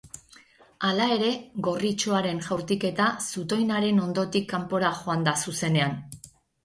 Hala 0.87 1.05
ere, 1.15 1.27
gorritxoaren 1.67 2.41
jaurtiketa 2.47 3.09
zutoinaren 3.35 4.01
ondotik 4.07 4.49
kanpora 4.55 4.93
joan 5.03 5.27
da 5.29 5.37
zuzenean. 5.45 5.99